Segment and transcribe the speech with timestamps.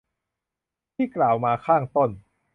[0.95, 2.09] ที่กล่าวมาข้างต้น